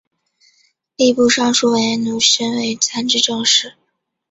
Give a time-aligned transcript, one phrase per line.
[0.97, 3.75] 吏部尚书完颜奴申为参知政事。